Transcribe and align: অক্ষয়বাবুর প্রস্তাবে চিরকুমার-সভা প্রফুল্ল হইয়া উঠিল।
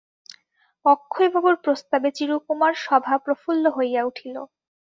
অক্ষয়বাবুর 0.85 1.55
প্রস্তাবে 1.63 2.09
চিরকুমার-সভা 2.17 3.15
প্রফুল্ল 3.25 3.63
হইয়া 3.77 4.01
উঠিল। 4.03 4.35